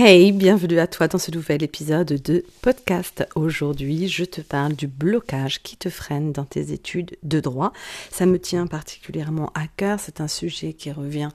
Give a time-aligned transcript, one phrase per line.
[0.00, 3.26] Hey, bienvenue à toi dans ce nouvel épisode de podcast.
[3.34, 7.72] Aujourd'hui, je te parle du blocage qui te freine dans tes études de droit.
[8.12, 11.30] Ça me tient particulièrement à cœur, c'est un sujet qui revient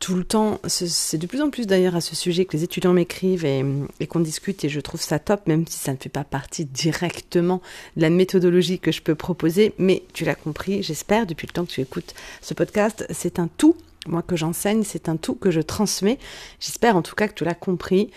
[0.00, 0.58] tout le temps.
[0.66, 3.64] C'est de plus en plus d'ailleurs à ce sujet que les étudiants m'écrivent et,
[4.08, 7.62] qu'on discute et je trouve ça top, même si ça ne fait pas partie directement
[7.96, 9.74] de la méthodologie que je peux proposer.
[9.78, 13.48] Mais tu l'as compris, j'espère, depuis le temps que tu écoutes ce podcast, c'est un
[13.58, 13.76] tout
[14.06, 16.18] moi que j'enseigne, c'est un tout que je transmets.
[16.60, 18.10] J'espère en tout cas que tu l'as compris.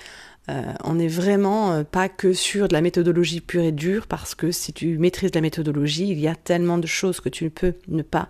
[0.49, 4.35] Euh, on n'est vraiment euh, pas que sur de la méthodologie pure et dure, parce
[4.35, 7.49] que si tu maîtrises la méthodologie, il y a tellement de choses que tu ne
[7.49, 8.29] peux ne pas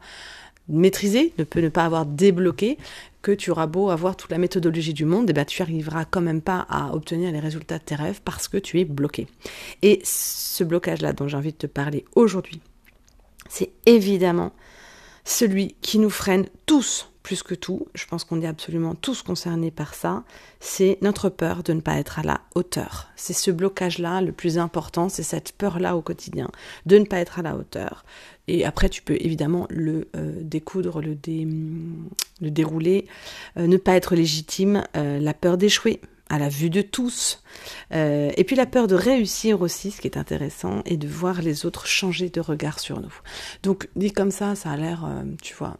[0.69, 2.77] maîtriser, ne peux ne pas avoir débloqué,
[3.21, 6.05] que tu auras beau avoir toute la méthodologie du monde, et eh ben tu arriveras
[6.05, 9.27] quand même pas à obtenir les résultats de tes rêves parce que tu es bloqué.
[9.81, 12.61] Et ce blocage-là dont j'ai envie de te parler aujourd'hui,
[13.49, 14.53] c'est évidemment
[15.25, 19.71] celui qui nous freine tous plus que tout, je pense qu'on est absolument tous concernés
[19.71, 20.23] par ça,
[20.59, 23.07] c'est notre peur de ne pas être à la hauteur.
[23.15, 26.51] C'est ce blocage-là le plus important, c'est cette peur-là au quotidien,
[26.85, 28.05] de ne pas être à la hauteur.
[28.47, 31.17] Et après, tu peux évidemment le euh, découdre, le,
[32.41, 33.07] le dérouler,
[33.57, 37.41] euh, ne pas être légitime, euh, la peur d'échouer, à la vue de tous.
[37.93, 41.41] Euh, et puis la peur de réussir aussi, ce qui est intéressant, et de voir
[41.41, 43.13] les autres changer de regard sur nous.
[43.63, 45.77] Donc dit comme ça, ça a l'air, euh, tu vois,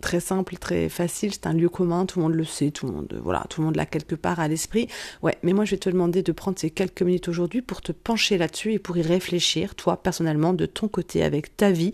[0.00, 1.32] très simple, très facile.
[1.32, 3.66] C'est un lieu commun, tout le monde le sait, tout le monde, voilà, tout le
[3.66, 4.88] monde l'a quelque part à l'esprit.
[5.22, 7.92] Ouais, mais moi je vais te demander de prendre ces quelques minutes aujourd'hui pour te
[7.92, 11.92] pencher là-dessus et pour y réfléchir, toi personnellement, de ton côté, avec ta vie,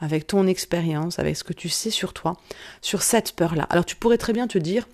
[0.00, 2.36] avec ton expérience, avec ce que tu sais sur toi,
[2.82, 3.66] sur cette peur-là.
[3.70, 4.86] Alors tu pourrais très bien te dire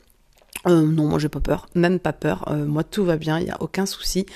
[0.66, 2.48] euh, non, moi j'ai pas peur, même pas peur.
[2.48, 4.26] Euh, moi tout va bien, il y a aucun souci.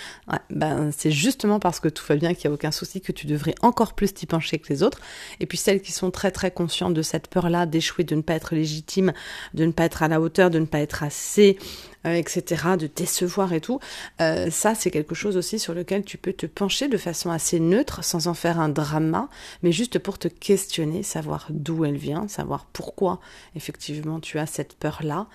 [0.50, 3.26] ben c'est justement parce que tout va bien qu'il y a aucun souci que tu
[3.26, 5.00] devrais encore plus t'y pencher que les autres.
[5.40, 8.34] Et puis celles qui sont très très conscientes de cette peur-là, d'échouer, de ne pas
[8.34, 9.12] être légitime,
[9.54, 11.58] de ne pas être à la hauteur, de ne pas être assez,
[12.06, 13.80] euh, etc., de décevoir et tout.
[14.20, 17.60] Euh, ça, c'est quelque chose aussi sur lequel tu peux te pencher de façon assez
[17.60, 19.28] neutre, sans en faire un drama,
[19.62, 23.20] mais juste pour te questionner, savoir d'où elle vient, savoir pourquoi
[23.54, 25.26] effectivement tu as cette peur-là.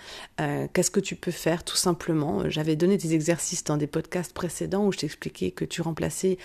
[0.41, 2.49] Euh, qu'est-ce que tu peux faire tout simplement?
[2.49, 6.37] J'avais donné des exercices dans des podcasts précédents où je t'expliquais que tu remplaçais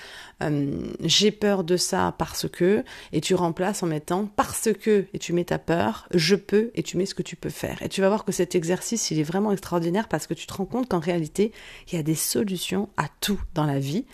[1.00, 5.32] j'ai peur de ça parce que, et tu remplaces en mettant parce que, et tu
[5.32, 7.82] mets ta peur, je peux, et tu mets ce que tu peux faire.
[7.82, 10.52] Et tu vas voir que cet exercice, il est vraiment extraordinaire parce que tu te
[10.52, 11.52] rends compte qu'en réalité,
[11.88, 14.04] il y a des solutions à tout dans la vie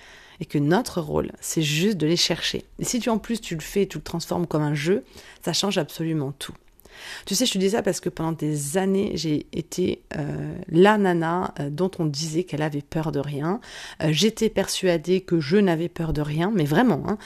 [0.40, 2.64] et que notre rôle, c'est juste de les chercher.
[2.78, 5.04] Et si tu en plus tu le fais, tu le transformes comme un jeu,
[5.42, 6.54] ça change absolument tout.
[7.26, 10.98] Tu sais, je te dis ça parce que pendant des années, j'ai été euh, la
[10.98, 13.60] nana euh, dont on disait qu'elle avait peur de rien.
[14.02, 17.18] Euh, j'étais persuadée que je n'avais peur de rien, mais vraiment, hein,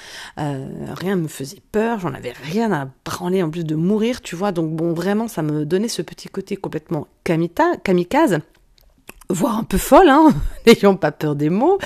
[0.95, 4.53] rien me faisait peur, j'en avais rien à branler en plus de mourir, tu vois.
[4.53, 8.41] Donc bon, vraiment, ça me donnait ce petit côté complètement kamikaze
[9.33, 10.33] voire un peu folle, hein,
[10.67, 11.79] n'ayons pas peur des mots.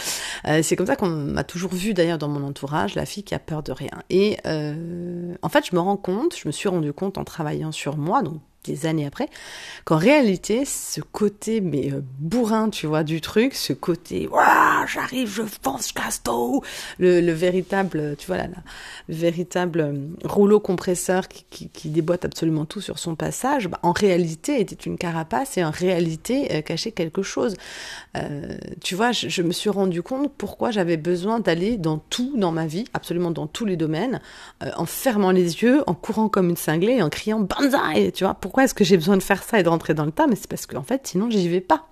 [0.46, 3.34] Euh, c'est comme ça qu'on m'a toujours vu d'ailleurs dans mon entourage, la fille qui
[3.34, 4.02] a peur de rien.
[4.10, 7.72] Et euh, en fait, je me rends compte, je me suis rendu compte en travaillant
[7.72, 9.28] sur moi, donc des années après,
[9.84, 14.28] qu'en réalité, ce côté, mais euh, bourrin, tu vois, du truc, ce côté,
[14.86, 16.62] j'arrive, je fonce, je casse tout,
[16.98, 18.46] le, le, véritable, tu vois, là,
[19.08, 19.94] le véritable euh,
[20.24, 25.56] rouleau compresseur qui, déboîte absolument tout sur son passage, bah, en réalité était une carapace
[25.56, 27.54] et en réalité euh, cachait quelque chose.
[28.16, 32.32] Euh, tu vois, je, je, me suis rendu compte pourquoi j'avais besoin d'aller dans tout
[32.36, 34.20] dans ma vie, absolument dans tous les domaines,
[34.76, 38.55] en fermant les yeux, en courant comme une cinglée, en criant banzai, tu vois, pourquoi
[38.64, 40.48] est-ce que j'ai besoin de faire ça et de rentrer dans le tas Mais c'est
[40.48, 41.86] parce qu'en fait, sinon, j'y vais pas.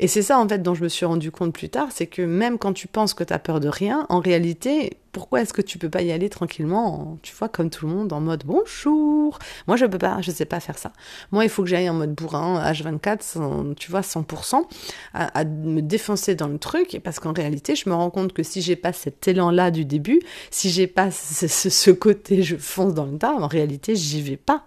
[0.00, 2.22] Et c'est ça, en fait, dont je me suis rendu compte plus tard, c'est que
[2.22, 5.62] même quand tu penses que tu as peur de rien, en réalité, pourquoi est-ce que
[5.62, 9.38] tu peux pas y aller tranquillement, tu vois, comme tout le monde, en mode bonjour
[9.68, 10.92] Moi, je peux pas, je sais pas faire ça.
[11.30, 14.64] Moi, il faut que j'aille en mode bourrin, H24, tu vois, 100%,
[15.14, 18.60] à, me défoncer dans le truc, parce qu'en réalité, je me rends compte que si
[18.60, 20.20] j'ai pas cet élan-là du début,
[20.50, 24.36] si j'ai pas ce, ce côté je fonce dans le tas, en réalité, j'y vais
[24.36, 24.64] pas.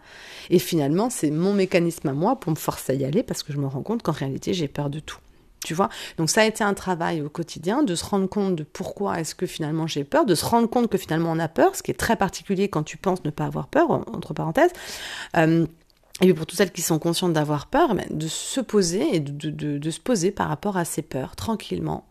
[0.49, 3.51] Et finalement, c'est mon mécanisme à moi pour me forcer à y aller parce que
[3.51, 5.19] je me rends compte qu'en réalité, j'ai peur de tout.
[5.63, 8.63] Tu vois Donc ça a été un travail au quotidien de se rendre compte de
[8.63, 11.75] pourquoi est-ce que finalement j'ai peur, de se rendre compte que finalement on a peur,
[11.75, 14.71] ce qui est très particulier quand tu penses ne pas avoir peur, entre parenthèses.
[15.35, 15.65] Euh,
[16.21, 19.99] et pour toutes celles qui sont conscientes d'avoir peur, de se poser et de, se
[19.99, 22.07] poser par rapport à ces peurs tranquillement,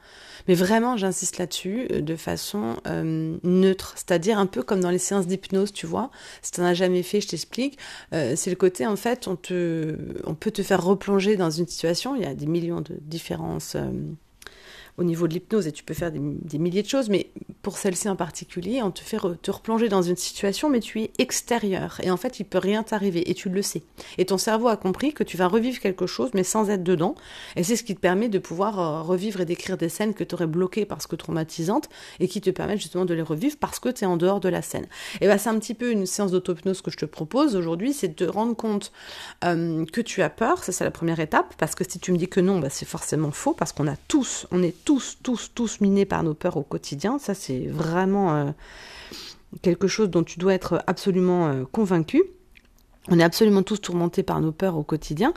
[0.48, 4.98] mais vraiment, j'insiste là-dessus euh, de façon euh, neutre, c'est-à-dire un peu comme dans les
[4.98, 6.10] séances d'hypnose, tu vois.
[6.42, 7.78] Si tu n'en as jamais fait, je t'explique.
[8.12, 11.66] Euh, c'est le côté, en fait, on, te, on peut te faire replonger dans une
[11.66, 12.14] situation.
[12.16, 13.76] Il y a des millions de différences
[14.98, 17.30] au niveau de l'hypnose et tu peux faire des, milliers de choses, mais
[17.62, 21.10] pour celle-ci en particulier, on te fait te replonger dans une situation, mais tu es
[21.18, 23.82] extérieur et en fait il peut rien t'arriver et tu le sais.
[24.18, 27.14] Et ton cerveau a compris que tu vas revivre quelque chose, mais sans être dedans,
[27.56, 30.24] et c'est ce qui te permet de pouvoir euh, revivre et décrire des scènes que
[30.24, 31.88] tu aurais bloquées parce que traumatisantes
[32.20, 34.48] et qui te permettent justement de les revivre parce que tu es en dehors de
[34.48, 34.86] la scène.
[35.20, 38.08] Et ben c'est un petit peu une séance d'auto-hypnose que je te propose aujourd'hui, c'est
[38.08, 38.92] de te rendre compte
[39.44, 42.16] euh, que tu as peur, ça c'est la première étape, parce que si tu me
[42.16, 45.50] dis que non, bah, c'est forcément faux, parce qu'on a tous, on est tous, tous,
[45.54, 47.18] tous minés par nos peurs au quotidien.
[47.18, 48.50] Ça, c'est vraiment euh,
[49.60, 52.22] quelque chose dont tu dois être absolument euh, convaincu.
[53.08, 55.34] On est absolument tous tourmentés par nos peurs au quotidien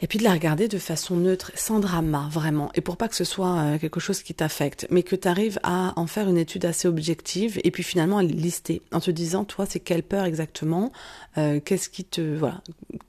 [0.00, 3.14] et puis de la regarder de façon neutre, sans drama, vraiment, et pour pas que
[3.14, 6.38] ce soit euh, quelque chose qui t'affecte, mais que tu arrives à en faire une
[6.38, 10.24] étude assez objective, et puis finalement à lister, en te disant, toi, c'est quelle peur
[10.24, 10.92] exactement,
[11.38, 12.62] euh, qu'est-ce qui te, voilà,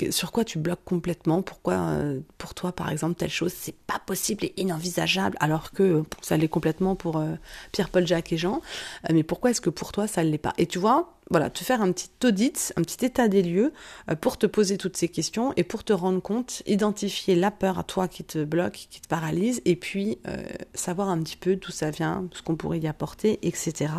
[0.10, 4.00] sur quoi tu bloques complètement, pourquoi, euh, pour toi, par exemple, telle chose, c'est pas
[4.06, 7.24] possible et inenvisageable, alors que ça l'est complètement pour
[7.72, 8.62] Pierre, Paul, Jacques et Jean,
[9.10, 10.54] mais pourquoi est-ce que pour toi, ça ne l'est pas?
[10.58, 13.72] Et tu vois, voilà, te faire un petit audit, un petit état des lieux
[14.10, 17.80] euh, pour te poser toutes ces questions et pour te rendre compte, identifier la peur
[17.80, 21.56] à toi qui te bloque, qui te paralyse, et puis euh, savoir un petit peu
[21.56, 23.94] d'où ça vient, ce qu'on pourrait y apporter, etc.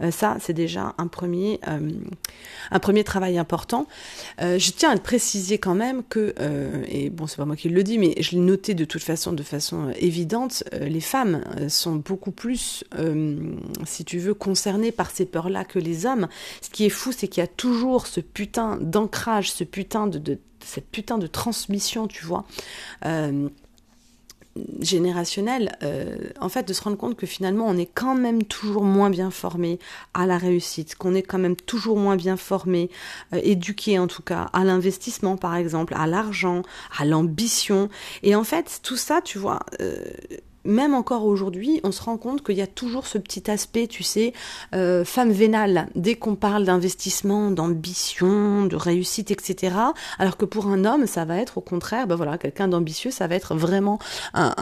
[0.00, 1.60] Euh, ça, c'est déjà un premier,
[2.70, 3.86] un premier travail important.
[4.38, 6.34] je tiens à te préciser quand même que,
[6.88, 9.32] et bon, c'est pas moi qui le dis, mais je l'ai noté de toute façon,
[9.32, 12.84] de façon évidente, les femmes sont beaucoup plus,
[13.84, 16.28] si tu veux, concernées par ces peurs-là que les hommes
[16.68, 20.38] ce qui est fou, c'est qu'il y a toujours ce putain d'ancrage, ce putain de,
[20.62, 22.44] cette putain de transmission, tu vois.
[23.06, 23.48] Euh,
[24.80, 28.82] générationnelle, euh, en fait, de se rendre compte que finalement, on est quand même toujours
[28.82, 29.78] moins bien formé
[30.12, 32.90] à la réussite, qu'on est quand même toujours moins bien formé,
[33.32, 36.62] euh, éduqué en tout cas, à l'investissement par exemple, à l'argent,
[36.98, 37.88] à l'ambition.
[38.22, 39.60] Et en fait, tout ça, tu vois,
[40.64, 44.02] même encore aujourd'hui, on se rend compte qu'il y a toujours ce petit aspect, tu
[44.02, 44.32] sais,
[44.74, 49.76] euh, femme vénale, dès qu'on parle d'investissement, d'ambition, de réussite, etc.
[50.18, 53.26] Alors que pour un homme, ça va être au contraire, ben voilà, quelqu'un d'ambitieux, ça
[53.26, 53.98] va être vraiment
[54.34, 54.54] un,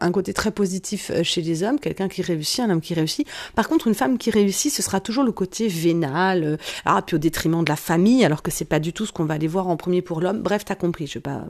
[0.00, 3.26] un, côté très positif euh, chez les hommes, quelqu'un qui réussit, un homme qui réussit.
[3.54, 7.16] Par contre, une femme qui réussit, ce sera toujours le côté vénal, euh, ah, puis
[7.16, 9.48] au détriment de la famille, alors que c'est pas du tout ce qu'on va aller
[9.48, 10.42] voir en premier pour l'homme.
[10.42, 11.44] Bref, t'as compris, je vais pas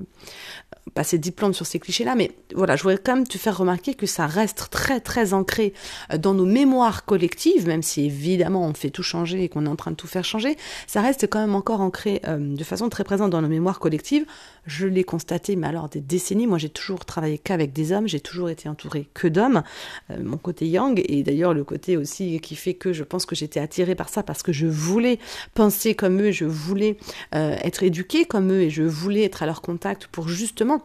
[0.95, 4.07] passer diplôme sur ces clichés-là, mais voilà, je voudrais quand même te faire remarquer que
[4.07, 5.73] ça reste très très ancré
[6.13, 9.69] euh, dans nos mémoires collectives, même si évidemment on fait tout changer et qu'on est
[9.69, 10.57] en train de tout faire changer,
[10.87, 14.27] ça reste quand même encore ancré euh, de façon très présente dans nos mémoires collectives.
[14.67, 18.21] Je l'ai constaté, mais alors des décennies, moi j'ai toujours travaillé qu'avec des hommes, j'ai
[18.21, 19.63] toujours été entourée que d'hommes,
[20.11, 23.37] euh, mon côté yang, et d'ailleurs le côté aussi qui fait que je pense que
[23.37, 25.19] j'étais attirée par ça parce que je voulais
[25.55, 26.97] penser comme eux, je voulais
[27.33, 30.83] être éduquée comme eux et je voulais être à leur contact pour justement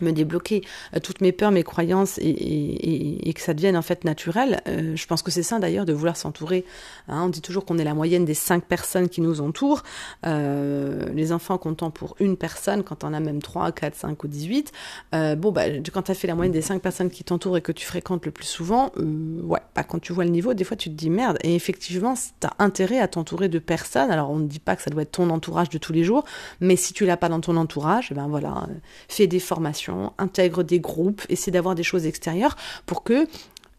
[0.00, 0.62] me débloquer
[0.94, 4.62] euh, toutes mes peurs, mes croyances et, que ça devienne en fait naturel.
[4.66, 6.64] Euh, je pense que c'est ça d'ailleurs de vouloir s'entourer.
[7.08, 7.22] Hein.
[7.24, 9.82] on dit toujours qu'on est la moyenne des cinq personnes qui nous entourent.
[10.24, 14.28] Euh, les enfants comptant pour une personne, quand on a même trois, quatre, cinq ou
[14.28, 14.72] 18.
[15.14, 17.62] Euh, bon, bah, quand tu as fait la moyenne des cinq personnes qui t'entourent et
[17.62, 20.76] que tu fréquentes le plus souvent, ouais, bah, quand tu vois le niveau, des fois
[20.76, 21.38] tu te dis merde.
[21.42, 24.10] Et effectivement, tu as intérêt à t'entourer de personnes.
[24.10, 26.24] Alors on ne dit pas que ça doit être ton entourage de tous les jours,
[26.60, 28.66] mais si tu l'as pas dans ton entourage, ben voilà,
[29.08, 29.85] fais des formations
[30.18, 32.56] intègre des groupes, essaie d'avoir des choses extérieures
[32.86, 33.26] pour que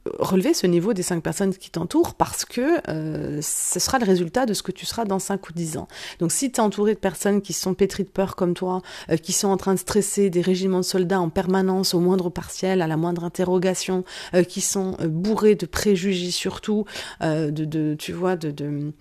[0.08, 4.06] euh, relever ce niveau des cinq personnes qui t'entourent parce que euh, ce sera le
[4.06, 5.88] résultat de ce que tu seras dans cinq ou dix ans.
[6.20, 9.18] Donc si tu es entouré de personnes qui sont pétries de peur comme toi, euh,
[9.18, 12.82] qui sont en train de stresser des régiments de soldats en permanence au moindre partiel,
[12.82, 14.04] à la moindre interrogation,
[14.48, 16.86] qui sont bourrés de préjugés surtout,
[17.22, 18.92] de, tu vois, de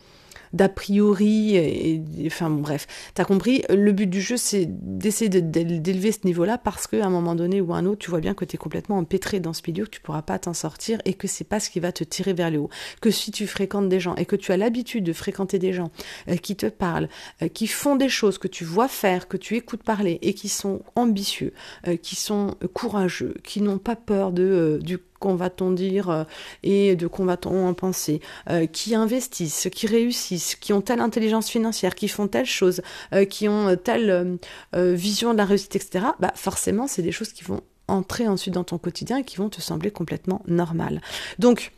[0.56, 6.12] d'a priori, et, enfin bon, bref, t'as compris, le but du jeu c'est d'essayer d'élever
[6.12, 8.56] ce niveau-là parce qu'à un moment donné ou un autre, tu vois bien que tu
[8.56, 11.44] es complètement empêtré dans ce milieu, que tu pourras pas t'en sortir et que c'est
[11.44, 12.70] pas ce qui va te tirer vers le haut.
[13.00, 15.90] Que si tu fréquentes des gens et que tu as l'habitude de fréquenter des gens
[16.28, 17.08] euh, qui te parlent,
[17.42, 20.48] euh, qui font des choses que tu vois faire, que tu écoutes parler et qui
[20.48, 21.52] sont ambitieux,
[21.86, 26.24] euh, qui sont courageux, qui n'ont pas peur de du qu'on va-t-on dire euh,
[26.62, 28.20] et de qu'on va-t-on en penser,
[28.50, 32.82] euh, qui investissent, qui réussissent, qui ont telle intelligence financière, qui font telle chose,
[33.12, 34.38] euh, qui ont telle
[34.74, 38.64] vision de la réussite, etc., bah forcément, c'est des choses qui vont entrer ensuite dans
[38.64, 41.00] ton quotidien et qui vont te sembler complètement normales.
[41.38, 41.72] Donc,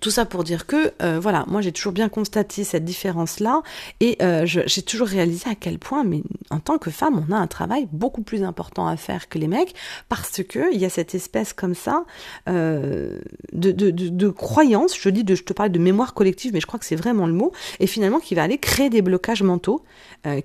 [0.00, 3.62] tout ça pour dire que, euh, voilà, moi j'ai toujours bien constaté cette différence-là
[4.00, 7.36] et euh, j'ai toujours réalisé à quel point, mais en tant que femme, on a
[7.36, 9.74] un travail beaucoup plus important à faire que les mecs
[10.08, 12.04] parce que il y a cette espèce comme ça
[12.48, 13.18] euh,
[13.52, 16.66] de, de, de, croyance, je dis, de, je te parle de mémoire collective, mais je
[16.66, 19.82] crois que c'est vraiment le mot, et finalement qui va aller créer des blocages mentaux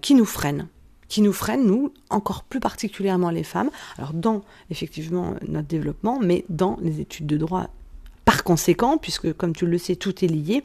[0.02, 0.68] qui nous freinent
[1.08, 6.46] qui nous freinent, nous, encore plus particulièrement les femmes, alors dans effectivement notre développement, mais
[6.48, 7.70] dans les études de droit
[8.26, 10.64] par conséquent, puisque comme tu le sais, tout est lié.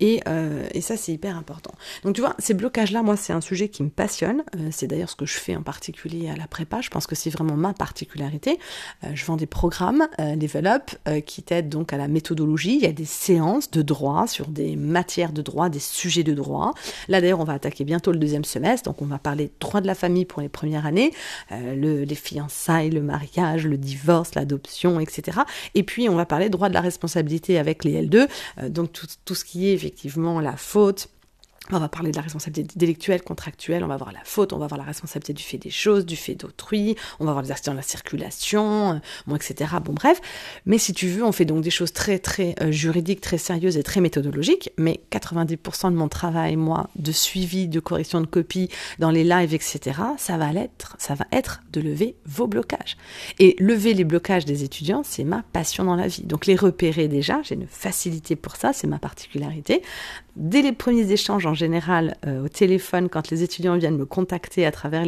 [0.00, 1.72] Et, euh, et ça, c'est hyper important.
[2.04, 4.42] Donc tu vois, ces blocages-là, moi, c'est un sujet qui me passionne.
[4.56, 6.80] Euh, c'est d'ailleurs ce que je fais en particulier à la prépa.
[6.80, 8.58] Je pense que c'est vraiment ma particularité.
[9.04, 12.76] Euh, je vends des programmes, Develop, qui t'aident donc à la méthodologie.
[12.76, 16.34] Il y a des séances de droit sur des matières de droit, des sujets de
[16.34, 16.74] droit.
[17.08, 18.88] Là, d'ailleurs, on va attaquer bientôt le deuxième semestre.
[18.88, 21.12] Donc on va parler droit de la famille pour les premières années,
[21.50, 25.40] le, les fiançailles, le mariage, le divorce, l'adoption, etc.
[25.74, 28.28] Et puis on va parler droit de la responsabilité avec les L2,
[28.58, 31.08] euh, donc tout, tout ce qui est effectivement la faute,
[31.76, 34.66] on va parler de la responsabilité intellectuelle, contractuelle, on va voir la faute, on va
[34.66, 37.72] voir la responsabilité du fait des choses, du fait d'autrui, on va voir les accidents
[37.72, 39.72] de la circulation, euh, bon, etc.
[39.84, 40.20] Bon, bref.
[40.66, 43.76] Mais si tu veux, on fait donc des choses très, très euh, juridiques, très sérieuses
[43.76, 44.70] et très méthodologiques.
[44.78, 49.54] Mais 90% de mon travail, moi, de suivi, de correction de copie dans les lives,
[49.54, 52.96] etc., ça va être, ça va être de lever vos blocages.
[53.38, 56.22] Et lever les blocages des étudiants, c'est ma passion dans la vie.
[56.22, 59.82] Donc les repérer déjà, j'ai une facilité pour ça, c'est ma particularité
[60.38, 64.64] dès les premiers échanges en général euh, au téléphone, quand les étudiants viennent me contacter
[64.64, 65.04] à travers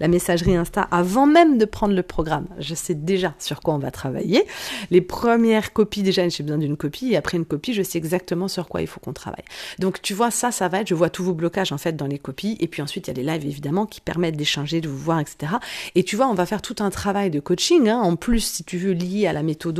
[0.00, 3.78] la messagerie Insta, avant même de prendre le programme, je sais déjà sur quoi on
[3.78, 4.44] va travailler.
[4.90, 8.48] Les premières copies, déjà, j'ai besoin d'une copie, et après une copie, je sais exactement
[8.48, 9.44] sur quoi il faut qu'on travaille.
[9.78, 12.06] Donc tu vois, ça, ça va être, je vois tous vos blocages en fait dans
[12.06, 14.88] les copies, et puis ensuite il y a les lives évidemment qui permettent d'échanger, de
[14.88, 15.54] vous voir, etc.
[15.94, 18.64] Et tu vois, on va faire tout un travail de coaching, hein, en plus, si
[18.64, 19.78] tu veux, lié à la méthode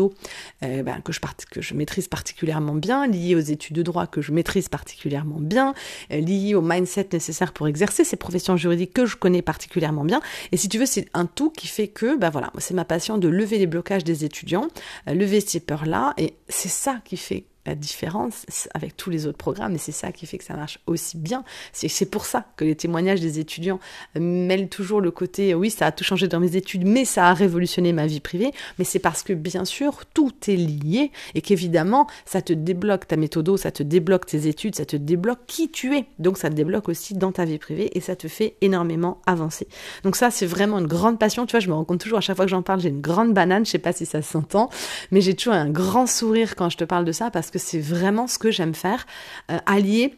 [0.62, 4.20] euh, ben, que, je que je maîtrise particulièrement bien, lié aux études de droit que
[4.20, 5.74] je maîtrise particulièrement particulièrement bien,
[6.12, 10.22] euh, lié au mindset nécessaire pour exercer ces professions juridiques que je connais particulièrement bien.
[10.50, 13.18] Et si tu veux, c'est un tout qui fait que, ben voilà, c'est ma passion
[13.18, 14.68] de lever les blocages des étudiants,
[15.06, 18.44] euh, lever ces peurs-là, et c'est ça qui fait la différence
[18.74, 21.44] avec tous les autres programmes, et c'est ça qui fait que ça marche aussi bien.
[21.72, 23.80] C'est pour ça que les témoignages des étudiants
[24.14, 27.34] mêlent toujours le côté oui, ça a tout changé dans mes études, mais ça a
[27.34, 28.52] révolutionné ma vie privée.
[28.78, 33.16] Mais c'est parce que bien sûr, tout est lié et qu'évidemment, ça te débloque ta
[33.16, 36.06] méthode, ça te débloque tes études, ça te débloque qui tu es.
[36.18, 39.68] Donc ça te débloque aussi dans ta vie privée et ça te fait énormément avancer.
[40.02, 41.46] Donc ça, c'est vraiment une grande passion.
[41.46, 43.00] Tu vois, je me rends compte toujours à chaque fois que j'en parle, j'ai une
[43.00, 43.64] grande banane.
[43.64, 44.70] Je sais pas si ça s'entend,
[45.10, 47.80] mais j'ai toujours un grand sourire quand je te parle de ça parce que c'est
[47.80, 49.06] vraiment ce que j'aime faire,
[49.50, 50.14] euh, allier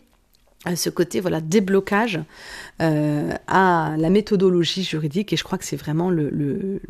[0.67, 2.21] euh, ce côté voilà déblocage
[2.83, 6.31] euh, à la méthodologie juridique et je crois que c'est vraiment le,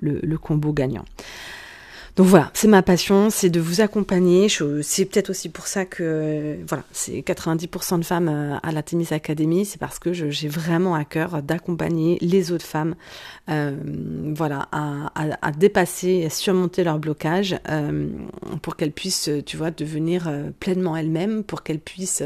[0.00, 1.04] le combo gagnant.
[2.20, 4.48] Donc voilà, c'est ma passion, c'est de vous accompagner.
[4.82, 9.12] C'est peut-être aussi pour ça que voilà, c'est 90% de femmes euh, à la Tennis
[9.12, 12.94] Academy, c'est parce que j'ai vraiment à cœur d'accompagner les autres femmes,
[13.48, 13.74] euh,
[14.36, 18.10] voilà, à, dépasser, à surmonter leur blocage, euh,
[18.60, 22.22] pour qu'elles puissent, tu vois, devenir euh, pleinement elles-mêmes, pour qu'elles puissent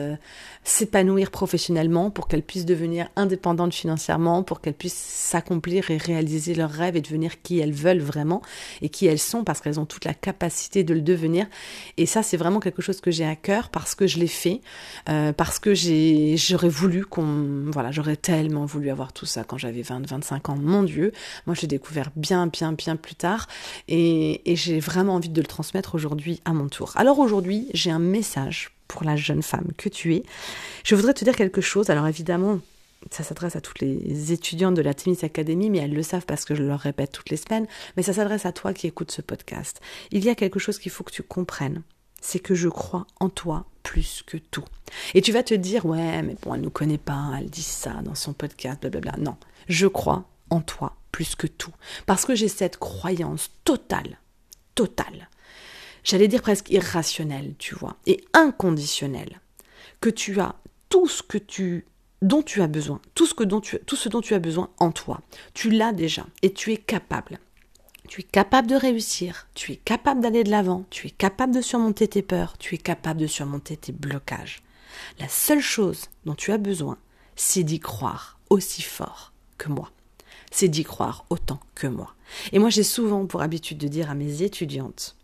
[0.65, 6.73] s'épanouir professionnellement, pour qu'elles puissent devenir indépendantes financièrement, pour qu'elles puissent s'accomplir et réaliser leurs
[6.73, 8.43] rêves et devenir qui elles veulent vraiment
[8.83, 11.47] et qui elles sont parce qu'elles ont toute la capacité de le devenir.
[11.97, 14.61] Et ça, c'est vraiment quelque chose que j'ai à cœur parce que je l'ai fait,
[15.09, 19.83] euh, parce que j'aurais voulu qu'on, voilà, j'aurais tellement voulu avoir tout ça quand j'avais
[19.83, 20.57] 20, 25 ans.
[20.57, 21.13] Mon Dieu,
[21.47, 23.47] moi, j'ai découvert bien, bien, bien plus tard
[23.89, 26.93] et j'ai vraiment envie de le transmettre aujourd'hui à mon tour.
[26.97, 30.23] Alors aujourd'hui, j'ai un message pour la jeune femme que tu es.
[30.85, 31.91] Je voudrais te dire quelque chose.
[31.91, 32.61] Alors évidemment,
[33.11, 36.45] ça s'adresse à toutes les étudiantes de la Tennis Academy, mais elles le savent parce
[36.45, 39.23] que je leur répète toutes les semaines, mais ça s'adresse à toi qui écoutes ce
[39.23, 39.81] podcast.
[40.11, 41.83] Il y a quelque chose qu'il faut que tu comprennes,
[42.21, 44.65] c'est que je crois en toi plus que tout.
[45.15, 47.63] Et tu vas te dire, ouais, mais bon, elle ne nous connaît pas, elle dit
[47.63, 49.17] ça dans son podcast, blablabla.
[49.19, 49.37] Non,
[49.69, 51.73] je crois en toi plus que tout,
[52.07, 54.19] parce que j'ai cette croyance totale,
[54.75, 55.29] totale,
[56.03, 59.41] j'allais dire presque irrationnelle, tu vois, et inconditionnelle,
[60.01, 60.57] que tu as
[60.89, 61.87] tout ce que tu
[62.25, 65.21] dont tu as besoin, tout ce, que tout ce dont tu as besoin en toi.
[65.53, 67.39] Tu l'as déjà et tu es capable.
[68.09, 71.61] Tu es capable de réussir, tu es capable d'aller de l'avant, tu es capable de
[71.61, 74.63] surmonter tes peurs, tu es capable de surmonter tes blocages.
[75.19, 76.99] La seule chose dont tu as besoin,
[77.37, 79.91] c'est d'y croire aussi fort que moi.
[80.51, 82.15] C'est d'y croire autant que moi.
[82.53, 85.17] Et moi, j'ai souvent pour habitude de dire à mes étudiantes,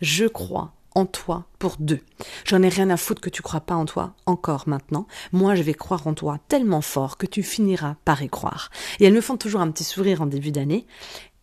[0.00, 2.00] je crois en toi pour deux.
[2.44, 5.06] J'en ai rien à foutre que tu crois pas en toi encore maintenant.
[5.32, 8.70] Moi, je vais croire en toi tellement fort que tu finiras par y croire.
[9.00, 10.86] Et elles me font toujours un petit sourire en début d'année.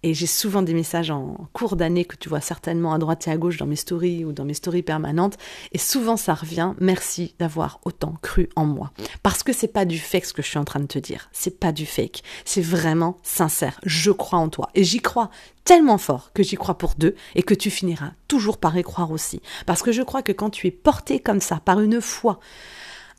[0.03, 3.31] Et j'ai souvent des messages en cours d'année que tu vois certainement à droite et
[3.31, 5.37] à gauche dans mes stories ou dans mes stories permanentes.
[5.73, 6.73] Et souvent ça revient.
[6.79, 8.91] Merci d'avoir autant cru en moi.
[9.21, 11.29] Parce que c'est pas du fake ce que je suis en train de te dire.
[11.31, 12.23] C'est pas du fake.
[12.45, 13.79] C'est vraiment sincère.
[13.83, 14.69] Je crois en toi.
[14.73, 15.29] Et j'y crois
[15.65, 19.11] tellement fort que j'y crois pour deux et que tu finiras toujours par y croire
[19.11, 19.41] aussi.
[19.67, 22.39] Parce que je crois que quand tu es porté comme ça par une foi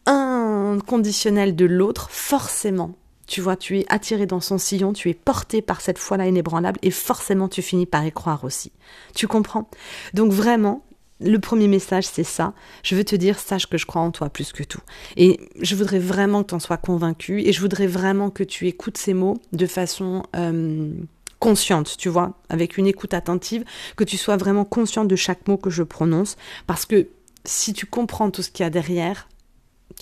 [0.07, 2.97] inconditionnelle de l'autre, forcément
[3.33, 6.79] Tu vois, tu es attiré dans son sillon, tu es porté par cette foi-là inébranlable
[6.83, 8.73] et forcément tu finis par y croire aussi.
[9.15, 9.71] Tu comprends?
[10.13, 10.85] Donc vraiment,
[11.19, 12.53] le premier message, c'est ça.
[12.83, 14.83] Je veux te dire, sache que je crois en toi plus que tout.
[15.17, 18.69] Et je voudrais vraiment que tu en sois convaincu et je voudrais vraiment que tu
[18.69, 20.93] écoutes ces mots de façon euh,
[21.39, 23.65] consciente, tu vois, avec une écoute attentive,
[23.97, 26.37] que tu sois vraiment consciente de chaque mot que je prononce
[26.67, 27.09] parce que
[27.47, 29.27] si tu comprends tout ce qu'il y a derrière,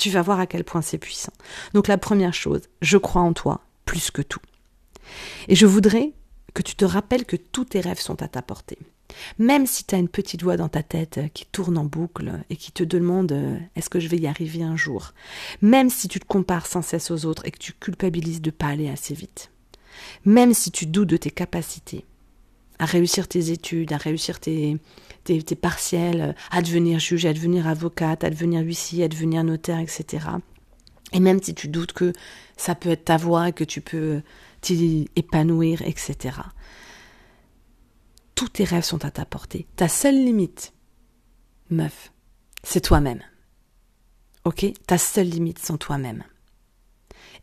[0.01, 1.33] tu vas voir à quel point c'est puissant.
[1.75, 4.41] Donc la première chose, je crois en toi plus que tout.
[5.49, 6.13] Et je voudrais
[6.55, 8.79] que tu te rappelles que tous tes rêves sont à ta portée.
[9.39, 12.33] Même si tu as une petite voix dans ta tête euh, qui tourne en boucle
[12.49, 15.13] et qui te demande euh, est-ce que je vais y arriver un jour,
[15.63, 18.69] même si tu te compares sans cesse aux autres et que tu culpabilises de pas
[18.69, 19.51] aller assez vite,
[20.25, 22.05] même si tu doutes de tes capacités
[22.79, 24.79] à réussir tes études, à réussir tes,
[25.25, 30.27] tes, partiels, à devenir juge, à devenir avocate, à devenir huissier, à devenir notaire, etc.
[31.13, 32.13] Et même si tu doutes que
[32.57, 34.23] ça peut être ta voie, que tu peux
[34.61, 36.37] t'y épanouir, etc.
[38.35, 39.67] Tous tes rêves sont à ta portée.
[39.77, 40.73] Ta seule limite,
[41.71, 42.13] meuf,
[42.63, 43.23] c'est toi-même.
[44.45, 44.67] Ok?
[44.87, 46.25] Ta seule limite, c'est toi-même.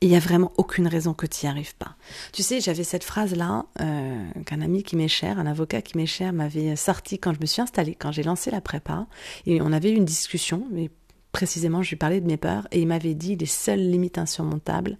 [0.01, 1.95] Il n'y a vraiment aucune raison que tu n'y arrives pas.
[2.31, 6.05] Tu sais, j'avais cette phrase-là euh, qu'un ami qui m'est cher, un avocat qui m'est
[6.05, 9.07] cher, m'avait sorti quand je me suis installée, quand j'ai lancé la prépa.
[9.45, 10.91] Et on avait eu une discussion, mais
[11.31, 14.97] précisément, je lui parlais de mes peurs, et il m'avait dit les seules limites insurmontables,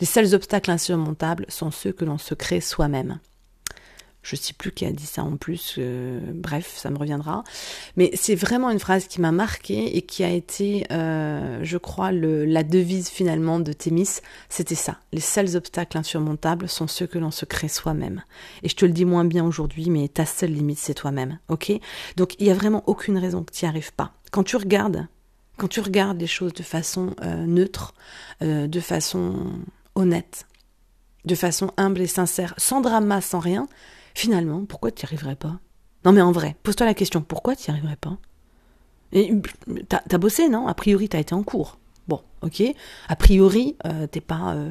[0.00, 3.18] les seuls obstacles insurmontables sont ceux que l'on se crée soi-même.
[4.26, 7.44] Je sais plus qui a dit ça en plus, euh, bref, ça me reviendra.
[7.96, 12.10] Mais c'est vraiment une phrase qui m'a marquée et qui a été, euh, je crois,
[12.10, 14.18] la devise finalement de Thémis.
[14.48, 14.98] C'était ça.
[15.12, 18.24] Les seuls obstacles insurmontables sont ceux que l'on se crée soi-même.
[18.64, 21.38] Et je te le dis moins bien aujourd'hui, mais ta seule limite, c'est toi-même.
[21.48, 21.70] Ok?
[22.16, 24.10] Donc il n'y a vraiment aucune raison que tu n'y arrives pas.
[24.32, 25.06] Quand tu regardes,
[25.56, 27.94] quand tu regardes les choses de façon euh, neutre,
[28.40, 29.52] de façon
[29.94, 30.46] honnête,
[31.26, 33.68] de façon humble et sincère, sans drama, sans rien,
[34.16, 35.60] Finalement, pourquoi tu n'y arriverais pas?
[36.06, 38.16] Non mais en vrai, pose-toi la question, pourquoi tu n'y arriverais pas?
[39.12, 39.30] Et
[39.90, 40.68] t'as as bossé, non?
[40.68, 41.76] A priori, t'as été en cours.
[42.08, 42.62] Bon, ok.
[43.08, 44.70] A priori, euh, t'es pas euh,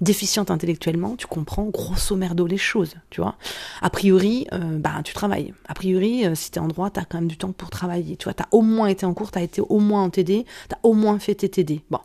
[0.00, 3.36] déficiente intellectuellement, tu comprends grosso merdo les choses, tu vois.
[3.82, 5.52] A priori, euh, bah tu travailles.
[5.68, 8.32] A priori, si t'es en droit, t'as quand même du temps pour travailler, tu vois.
[8.32, 11.18] T'as au moins été en cours, t'as été au moins en TD, t'as au moins
[11.18, 11.82] fait tes TD.
[11.90, 12.00] Bon,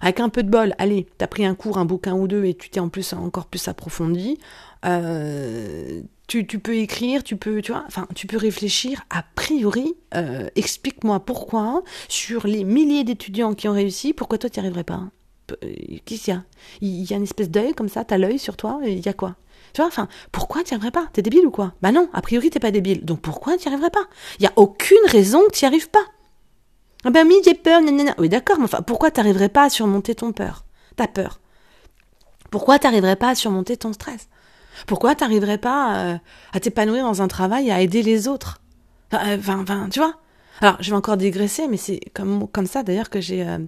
[0.00, 2.54] avec un peu de bol, allez, t'as pris un cours, un bouquin ou deux, et
[2.54, 4.38] tu t'es en plus encore plus approfondi.
[4.84, 9.02] Euh, tu, peux écrire, tu peux, tu vois, enfin, tu peux réfléchir.
[9.10, 14.60] A priori, euh, explique-moi pourquoi, sur les milliers d'étudiants qui ont réussi, pourquoi toi tu
[14.60, 15.04] n'y arriverais pas
[15.64, 16.44] euh, Qu'est-ce qu'il y a?
[16.82, 19.14] Il y a une espèce d'œil comme ça, t'as l'œil sur toi, il y a
[19.14, 19.36] quoi?
[19.72, 21.08] Tu vois, enfin, pourquoi tu n'y arriverais pas?
[21.12, 21.72] T'es débile ou quoi?
[21.80, 24.04] Bah non, a priori t'es pas débile, donc pourquoi tu n'y arriverais pas?
[24.38, 26.04] Il y a aucune raison que tu n'y arrives pas.
[27.04, 28.14] Ah ben oui, j'ai peur, nanana.
[28.18, 30.64] Oui d'accord, mais enfin, pourquoi tu n'arriverais pas à surmonter ton peur?
[30.96, 31.40] Ta peur.
[32.50, 34.28] Pourquoi tu n'arriverais pas à surmonter ton stress?
[34.86, 36.18] Pourquoi t'arriverais pas euh,
[36.52, 38.60] à t'épanouir dans un travail, à aider les autres?
[39.12, 40.14] Enfin, enfin, tu vois?
[40.60, 43.58] Alors, je vais encore digresser, mais c'est comme, comme ça d'ailleurs que j'ai euh,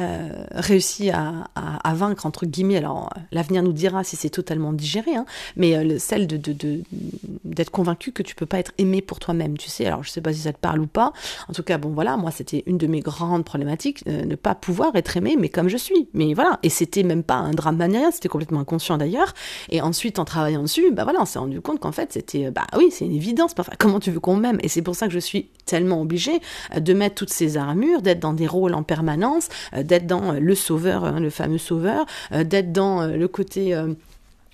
[0.00, 5.14] euh, réussi à, à, vaincre, entre guillemets, alors l'avenir nous dira si c'est totalement digéré,
[5.14, 5.24] hein,
[5.56, 6.82] mais euh, celle de, de, de,
[7.44, 9.86] d'être convaincu que tu peux pas être aimé pour toi-même, tu sais.
[9.86, 11.12] Alors, je sais pas si ça te parle ou pas.
[11.48, 14.56] En tout cas, bon, voilà, moi, c'était une de mes grandes problématiques, euh, ne pas
[14.56, 16.08] pouvoir être aimé, mais comme je suis.
[16.12, 19.32] Mais voilà, et c'était même pas un drame rien, c'était complètement inconscient d'ailleurs.
[19.70, 22.66] Et ensuite, en travaillant dessus, bah voilà, on s'est rendu compte qu'en fait, c'était, bah
[22.76, 23.54] oui, c'est une évidence.
[23.56, 24.58] Enfin, comment tu veux qu'on m'aime?
[24.62, 26.40] Et c'est pour ça que je suis tellement obligée
[26.76, 29.48] de mettre toutes ces armures, d'être dans des rôles en permanence,
[29.84, 33.76] d'être dans euh, le sauveur, hein, le fameux sauveur, euh, d'être dans euh, le côté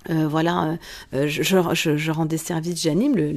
[0.09, 0.79] voilà,
[1.13, 3.33] je, je, je, rends des services, j'anime le,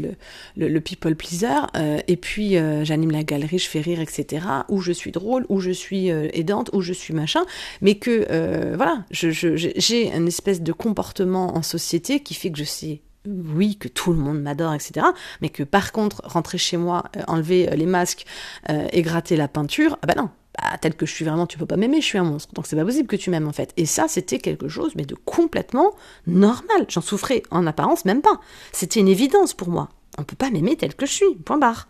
[0.56, 1.68] le, le, people pleaser,
[2.08, 4.46] et puis j'anime la galerie, je fais rire, etc.
[4.70, 7.42] Où je suis drôle, où je suis aidante, où je suis machin,
[7.82, 13.02] mais que voilà, j'ai une espèce de comportement en société qui fait que je sais
[13.26, 15.06] oui, que tout le monde m'adore, etc.
[15.42, 18.26] Mais que par contre, rentrer chez moi, enlever les masques
[18.70, 20.30] et gratter la peinture, ah bah non,
[20.60, 22.54] bah, tel que je suis vraiment, tu peux pas m'aimer, je suis un monstre.
[22.54, 23.74] Donc c'est pas possible que tu m'aimes en fait.
[23.78, 25.94] Et ça, c'était quelque chose, mais de complètement
[26.28, 26.86] normal.
[26.90, 28.40] J'en souffrais en apparence même pas.
[28.72, 29.90] C'était une évidence pour moi.
[30.18, 31.36] On peut pas m'aimer tel que je suis.
[31.44, 31.88] Point barre.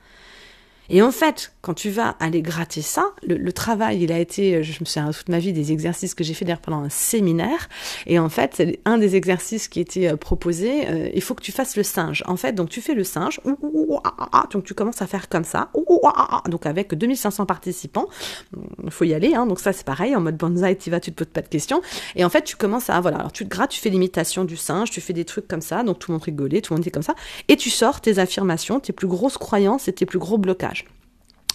[0.90, 4.80] Et en fait, quand tu vas aller gratter ça, le, travail, il a été, je
[4.82, 7.70] me souviens toute ma vie des exercices que j'ai fait d'ailleurs pendant un séminaire.
[8.06, 10.88] Et en fait, un des exercices qui était euh, proposé.
[10.88, 12.24] Euh, il faut que tu fasses le singe.
[12.28, 13.40] En fait, donc tu fais le singe.
[14.52, 15.70] Donc tu commences à faire comme ça.
[16.50, 18.08] Donc avec 2500 participants,
[18.84, 19.34] il faut y aller.
[19.34, 20.16] Hein, donc ça, c'est pareil.
[20.16, 21.82] En mode bonsaï, tu vas, tu te poses pas de questions.
[22.16, 23.20] Et en fait, tu commences à voilà.
[23.20, 25.84] Alors tu te grattes, tu fais l'imitation du singe, tu fais des trucs comme ça.
[25.84, 27.16] Donc tout le monde rigolait, tout le monde dit comme ça.
[27.48, 30.73] Et tu sors tes affirmations, tes plus grosses croyances et tes plus gros blocages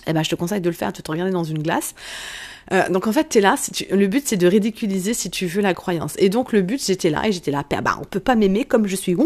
[0.06, 1.94] eh ben, je te conseille de le faire, de te regarder dans une glace.
[2.72, 3.56] Euh, donc en fait, tu es là,
[3.90, 6.14] le but c'est de ridiculiser si tu veux la croyance.
[6.18, 8.86] Et donc le but, j'étais là et j'étais là, bah on peut pas m'aimer comme
[8.86, 9.16] je suis.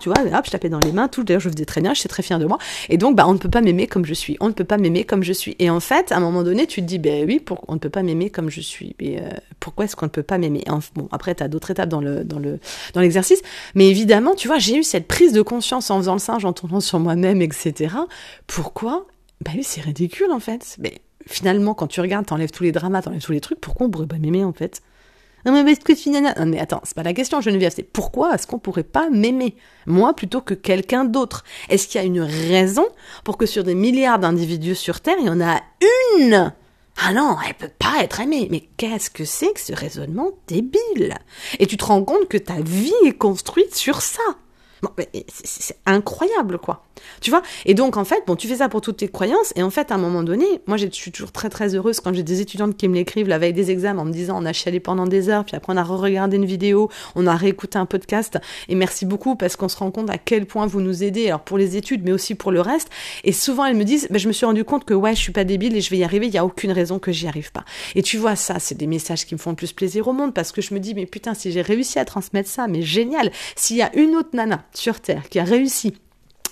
[0.00, 2.08] Tu vois, hop, je tapais dans les mains, tout d'ailleurs je faisais très bien, j'étais
[2.08, 2.58] très fière de moi.
[2.88, 4.36] Et donc bah on ne peut pas m'aimer comme je suis.
[4.40, 5.56] On ne peut pas m'aimer comme je suis.
[5.58, 7.78] Et en fait, à un moment donné, tu te dis, ben oui, pour, on ne
[7.78, 8.94] peut pas m'aimer comme je suis.
[9.00, 9.28] Mais euh,
[9.60, 10.64] pourquoi est-ce qu'on ne peut pas m'aimer?
[10.94, 12.58] Bon, après, tu as d'autres étapes dans le dans le
[12.94, 13.42] dans l'exercice,
[13.74, 16.52] mais évidemment, tu vois, j'ai eu cette prise de conscience en faisant le singe, en
[16.52, 17.94] tournant sur moi-même, etc.
[18.46, 19.06] Pourquoi?
[19.44, 20.76] Bah oui, c'est ridicule en fait.
[20.78, 20.94] Mais
[21.26, 24.06] finalement, quand tu regardes, t'enlèves tous les dramas, t'enlèves tous les trucs, pourquoi on pourrait
[24.06, 24.82] pas m'aimer en fait?
[25.44, 26.32] Non mais, est-ce que finalement...
[26.36, 29.54] non mais attends, c'est pas la question Geneviève, c'est pourquoi est-ce qu'on pourrait pas m'aimer
[29.86, 31.44] Moi plutôt que quelqu'un d'autre?
[31.68, 32.86] Est-ce qu'il y a une raison
[33.22, 35.60] pour que sur des milliards d'individus sur Terre, il y en a
[36.18, 36.52] une?
[36.98, 38.48] Ah non, elle peut pas être aimée.
[38.50, 41.14] Mais qu'est-ce que c'est que ce raisonnement débile?
[41.58, 44.22] Et tu te rends compte que ta vie est construite sur ça.
[45.28, 46.84] C'est incroyable, quoi.
[47.20, 47.42] Tu vois?
[47.64, 49.90] Et donc, en fait, bon, tu fais ça pour toutes tes croyances, et en fait,
[49.90, 52.76] à un moment donné, moi, je suis toujours très, très heureuse quand j'ai des étudiantes
[52.76, 55.28] qui me l'écrivent la veille des examens en me disant, on a chialé pendant des
[55.28, 59.06] heures, puis après, on a re-regardé une vidéo, on a réécouté un podcast, et merci
[59.06, 61.76] beaucoup parce qu'on se rend compte à quel point vous nous aidez, alors pour les
[61.76, 62.88] études, mais aussi pour le reste.
[63.24, 65.32] Et souvent, elles me disent, ben, je me suis rendu compte que, ouais, je suis
[65.32, 67.52] pas débile et je vais y arriver, il y a aucune raison que j'y arrive
[67.52, 67.64] pas.
[67.94, 70.34] Et tu vois, ça, c'est des messages qui me font le plus plaisir au monde
[70.34, 73.30] parce que je me dis, mais putain, si j'ai réussi à transmettre ça, mais génial.
[73.54, 75.94] S'il y a une autre nana sur Terre qui a réussi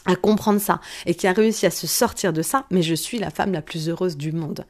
[0.06, 3.18] à comprendre ça et qui a réussi à se sortir de ça, mais je suis
[3.18, 4.66] la femme la plus heureuse du monde.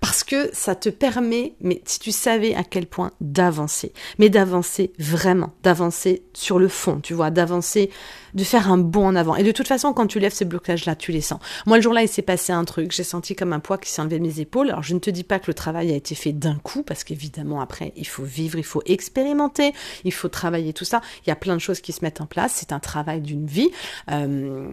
[0.00, 4.92] Parce que ça te permet, mais si tu savais à quel point d'avancer, mais d'avancer
[4.98, 7.90] vraiment, d'avancer sur le fond, tu vois, d'avancer
[8.34, 9.36] de faire un bond en avant.
[9.36, 11.40] Et de toute façon, quand tu lèves ces blocages-là, tu les sens.
[11.66, 12.92] Moi, le jour-là, il s'est passé un truc.
[12.92, 14.70] J'ai senti comme un poids qui s'est enlevé de mes épaules.
[14.70, 17.04] Alors, je ne te dis pas que le travail a été fait d'un coup, parce
[17.04, 19.72] qu'évidemment, après, il faut vivre, il faut expérimenter,
[20.04, 21.00] il faut travailler tout ça.
[21.26, 22.52] Il y a plein de choses qui se mettent en place.
[22.56, 23.70] C'est un travail d'une vie.
[24.10, 24.68] Euh,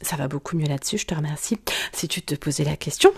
[0.00, 0.98] ça va beaucoup mieux là-dessus.
[0.98, 1.58] Je te remercie.
[1.92, 3.12] Si tu te posais la question.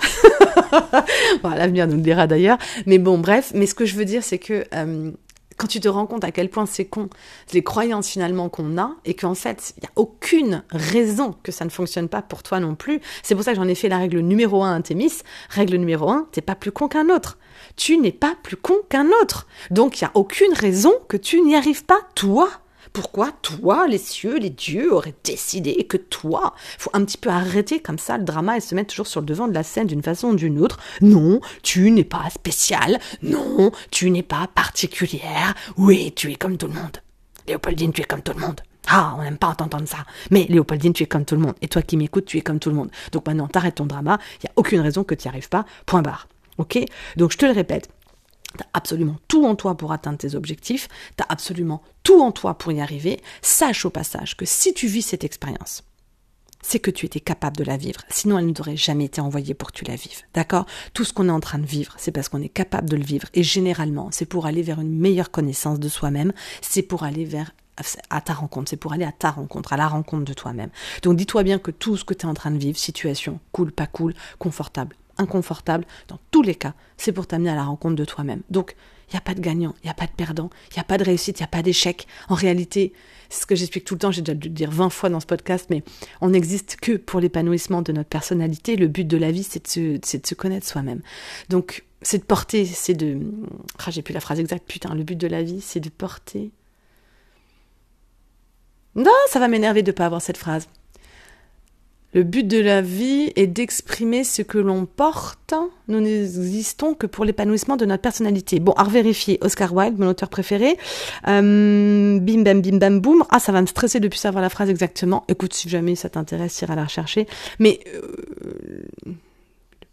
[1.42, 2.58] voilà, l'avenir nous le dira d'ailleurs.
[2.86, 3.52] Mais bon, bref.
[3.54, 5.10] Mais ce que je veux dire, c'est que euh,
[5.56, 7.08] quand tu te rends compte à quel point c'est con,
[7.52, 11.64] les croyances finalement qu'on a, et qu'en fait, il n'y a aucune raison que ça
[11.64, 13.00] ne fonctionne pas pour toi non plus.
[13.22, 15.12] C'est pour ça que j'en ai fait la règle numéro un à Thémis.
[15.50, 17.38] Règle numéro un, t'es pas plus con qu'un autre.
[17.76, 19.46] Tu n'es pas plus con qu'un autre.
[19.70, 22.48] Donc il n'y a aucune raison que tu n'y arrives pas, toi
[22.94, 27.80] pourquoi toi, les cieux, les dieux auraient décidé que toi Faut un petit peu arrêter
[27.80, 30.02] comme ça le drama et se mettre toujours sur le devant de la scène d'une
[30.02, 30.78] façon ou d'une autre.
[31.00, 33.00] Non, tu n'es pas spécial.
[33.20, 35.54] Non, tu n'es pas particulière.
[35.76, 36.98] Oui, tu es comme tout le monde.
[37.48, 38.60] Léopoldine, tu es comme tout le monde.
[38.86, 40.04] Ah, on n'aime pas t'entendre ça.
[40.30, 41.54] Mais Léopoldine, tu es comme tout le monde.
[41.62, 42.90] Et toi qui m'écoutes, tu es comme tout le monde.
[43.10, 44.18] Donc maintenant, t'arrêtes ton drama.
[44.36, 45.64] Il n'y a aucune raison que tu n'y arrives pas.
[45.84, 46.28] Point barre.
[46.58, 46.78] Ok?
[47.16, 47.88] Donc je te le répète,
[48.56, 52.72] T'as absolument tout en toi pour atteindre tes objectifs, t'as absolument tout en toi pour
[52.72, 53.20] y arriver.
[53.42, 55.82] Sache au passage que si tu vis cette expérience,
[56.62, 58.00] c'est que tu étais capable de la vivre.
[58.08, 60.22] Sinon, elle ne t'aurait jamais été envoyée pour que tu la vives.
[60.32, 60.66] D'accord?
[60.94, 63.04] Tout ce qu'on est en train de vivre, c'est parce qu'on est capable de le
[63.04, 63.28] vivre.
[63.34, 66.32] Et généralement, c'est pour aller vers une meilleure connaissance de soi-même.
[66.62, 67.52] C'est pour aller vers
[68.08, 70.70] à ta rencontre, c'est pour aller à ta rencontre, à la rencontre de toi-même.
[71.02, 73.72] Donc dis-toi bien que tout ce que tu es en train de vivre, situation, cool,
[73.72, 78.04] pas cool, confortable, inconfortable, dans tous les cas, c'est pour t'amener à la rencontre de
[78.04, 78.42] toi-même.
[78.50, 78.76] Donc,
[79.08, 80.84] il n'y a pas de gagnant, il n'y a pas de perdant, il n'y a
[80.84, 82.06] pas de réussite, il n'y a pas d'échec.
[82.28, 82.92] En réalité,
[83.28, 85.20] c'est ce que j'explique tout le temps, j'ai déjà dû le dire 20 fois dans
[85.20, 85.82] ce podcast, mais
[86.20, 88.76] on n'existe que pour l'épanouissement de notre personnalité.
[88.76, 91.02] Le but de la vie, c'est de de se connaître soi-même.
[91.48, 93.18] Donc, c'est de porter, c'est de...
[93.84, 96.50] Ah, j'ai plus la phrase exacte, putain, le but de la vie, c'est de porter...
[98.94, 100.68] Non, ça va m'énerver de ne pas avoir cette phrase.
[102.14, 105.52] Le but de la vie est d'exprimer ce que l'on porte.
[105.88, 108.60] Nous n'existons que pour l'épanouissement de notre personnalité.
[108.60, 109.38] Bon, à revérifier.
[109.40, 110.78] Oscar Wilde, mon auteur préféré.
[111.26, 113.24] Euh, bim bam bim bam boum.
[113.30, 115.24] Ah, ça va me stresser depuis savoir la phrase exactement.
[115.26, 117.26] Écoute, si jamais ça t'intéresse, iras la rechercher.
[117.58, 118.00] Mais euh,
[119.06, 119.12] le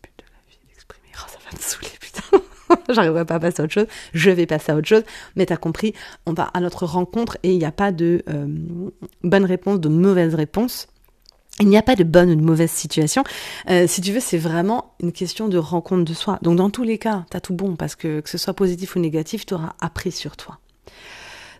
[0.03, 1.07] but de la vie est d'exprimer.
[1.15, 2.83] Oh, ça va me saouler, putain.
[2.93, 3.87] J'arriverai pas à passer à autre chose.
[4.13, 5.03] Je vais passer à autre chose.
[5.35, 5.95] Mais t'as compris,
[6.27, 8.45] on va à notre rencontre et il n'y a pas de euh,
[9.23, 10.87] bonne réponse, de mauvaise réponse.
[11.61, 13.23] Il n'y a pas de bonne ou de mauvaise situation.
[13.69, 16.39] Euh, si tu veux, c'est vraiment une question de rencontre de soi.
[16.41, 18.95] Donc dans tous les cas, tu as tout bon parce que que ce soit positif
[18.95, 20.57] ou négatif, tu auras appris sur toi.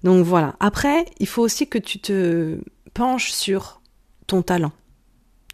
[0.04, 0.56] Donc voilà.
[0.60, 2.58] Après, il faut aussi que tu te
[2.94, 3.82] penches sur
[4.26, 4.72] ton talent.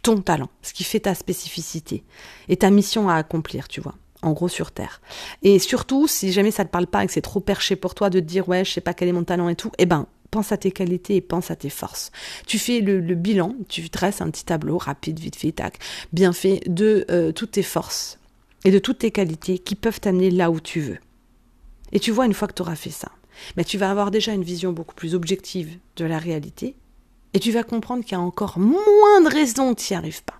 [0.02, 2.04] Ton talent, ce qui fait ta spécificité
[2.48, 5.00] et ta mission à accomplir, tu vois en gros sur Terre.
[5.42, 8.10] Et surtout, si jamais ça te parle pas et que c'est trop perché pour toi
[8.10, 10.06] de te dire ouais, je sais pas quel est mon talent et tout, eh ben
[10.30, 12.10] pense à tes qualités et pense à tes forces.
[12.46, 15.78] Tu fais le, bilan, tu traces un petit tableau rapide, vite fait, tac,
[16.12, 18.18] bien fait, de euh, toutes tes forces
[18.64, 20.98] et de toutes tes qualités qui peuvent t'amener là où tu veux.
[21.92, 23.10] Et tu vois, une fois que tu auras fait ça,
[23.56, 26.74] mais tu vas avoir déjà une vision beaucoup plus objective de la réalité
[27.34, 30.37] et tu vas comprendre qu'il y a encore moins de raisons n'y arrives pas.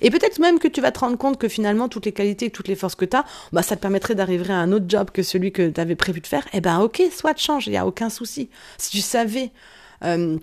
[0.00, 2.68] Et peut-être même que tu vas te rendre compte que finalement, toutes les qualités, toutes
[2.68, 5.22] les forces que tu as, bah, ça te permettrait d'arriver à un autre job que
[5.22, 6.46] celui que tu avais prévu de faire.
[6.52, 8.50] Eh ben, ok, soit change, il n'y a aucun souci.
[8.78, 9.50] Si tu savais
[10.04, 10.38] euh,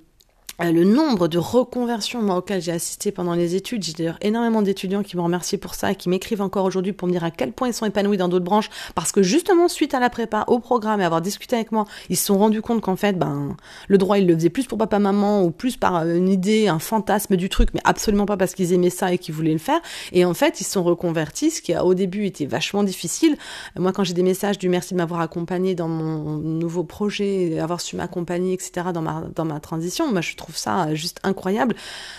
[0.72, 5.04] le nombre de reconversions moi, auxquelles j'ai assisté pendant les études, j'ai d'ailleurs énormément d'étudiants
[5.04, 7.52] qui m'ont remercié pour ça et qui m'écrivent encore aujourd'hui pour me dire à quel
[7.52, 10.60] point ils sont épanouis dans d'autres branches parce que justement suite à la prépa, au
[10.60, 13.98] programme et avoir discuté avec moi, ils se sont rendus compte qu'en fait, ben, le
[13.98, 16.80] droit ils le faisaient plus pour papa maman ou plus par euh, une idée, un
[16.80, 19.82] fantasme du truc, mais absolument pas parce qu'ils aimaient ça et qu'ils voulaient le faire.
[20.12, 23.36] Et en fait, ils se sont reconvertis, ce qui au début été vachement difficile.
[23.78, 27.82] Moi, quand j'ai des messages du merci de m'avoir accompagné dans mon nouveau projet, avoir
[27.82, 28.88] su m'accompagner, etc.
[28.94, 31.76] dans ma dans ma transition, moi je trouve ça juste incroyable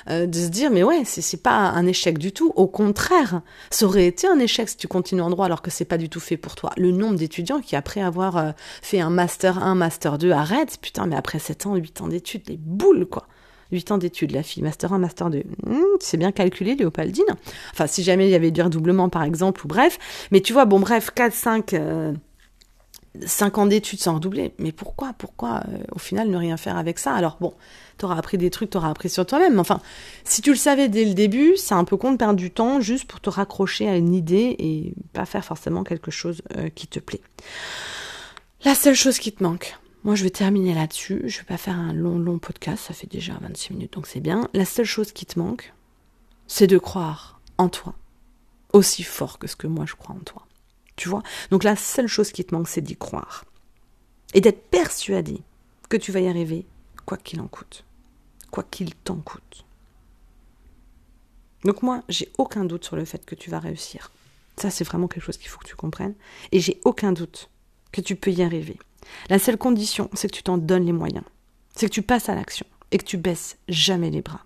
[0.08, 3.86] euh, de se dire mais ouais c'est pas un échec du tout au contraire ça
[3.86, 6.20] aurait été un échec si tu continues en droit alors que c'est pas du tout
[6.20, 8.50] fait pour toi le nombre d'étudiants qui après avoir euh,
[8.82, 12.48] fait un master 1 master 2 arrêtent putain mais après 7 ans 8 ans d'études
[12.48, 13.26] les boules quoi
[13.72, 15.42] 8 ans d'études, la fille, Master 1, Master 2.
[15.66, 17.24] Hmm, c'est bien calculé, Léopoldine.
[17.72, 19.98] Enfin, si jamais il y avait du redoublement, par exemple, ou bref.
[20.30, 21.74] Mais tu vois, bon, bref, 4, 5,
[23.24, 24.54] 5 ans d'études sans redoubler.
[24.58, 27.14] Mais pourquoi, pourquoi, euh, au final, ne rien faire avec ça?
[27.14, 27.54] Alors bon,
[27.98, 29.58] t'auras appris des trucs, t'auras appris sur toi-même.
[29.58, 29.80] Enfin,
[30.24, 32.80] si tu le savais dès le début, c'est un peu con de perdre du temps
[32.80, 36.86] juste pour te raccrocher à une idée et pas faire forcément quelque chose euh, qui
[36.86, 37.22] te plaît.
[38.64, 41.78] La seule chose qui te manque, moi je vais terminer là-dessus, je vais pas faire
[41.78, 44.48] un long, long podcast, ça fait déjà 26 minutes, donc c'est bien.
[44.54, 45.72] La seule chose qui te manque,
[46.46, 47.94] c'est de croire en toi,
[48.72, 50.43] aussi fort que ce que moi je crois en toi.
[50.96, 53.44] Tu vois Donc la seule chose qui te manque, c'est d'y croire.
[54.32, 55.40] Et d'être persuadé
[55.88, 56.66] que tu vas y arriver,
[57.06, 57.84] quoi qu'il en coûte.
[58.50, 59.64] Quoi qu'il t'en coûte.
[61.64, 64.10] Donc moi, j'ai aucun doute sur le fait que tu vas réussir.
[64.56, 66.14] Ça, c'est vraiment quelque chose qu'il faut que tu comprennes.
[66.52, 67.50] Et j'ai aucun doute
[67.90, 68.78] que tu peux y arriver.
[69.28, 71.24] La seule condition, c'est que tu t'en donnes les moyens.
[71.74, 74.44] C'est que tu passes à l'action et que tu baisses jamais les bras.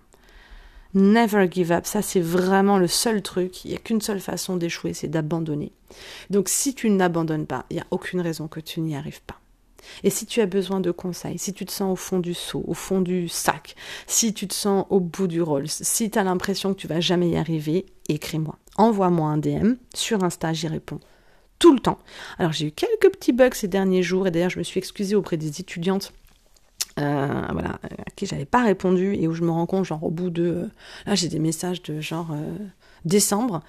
[0.93, 3.63] Never give up, ça c'est vraiment le seul truc.
[3.63, 5.71] Il n'y a qu'une seule façon d'échouer, c'est d'abandonner.
[6.29, 9.39] Donc si tu n'abandonnes pas, il n'y a aucune raison que tu n'y arrives pas.
[10.03, 12.63] Et si tu as besoin de conseils, si tu te sens au fond du seau,
[12.67, 13.75] au fond du sac,
[14.07, 16.99] si tu te sens au bout du rôle, si tu as l'impression que tu vas
[16.99, 18.57] jamais y arriver, écris-moi.
[18.77, 20.99] Envoie-moi un DM sur Insta, j'y réponds
[21.59, 21.99] tout le temps.
[22.39, 25.15] Alors j'ai eu quelques petits bugs ces derniers jours et d'ailleurs je me suis excusée
[25.15, 26.13] auprès des étudiantes
[26.99, 30.11] euh, voilà, à qui j'avais pas répondu et où je me rends compte, genre au
[30.11, 30.67] bout de, euh,
[31.05, 32.57] là j'ai des messages de genre euh,
[33.05, 33.61] décembre,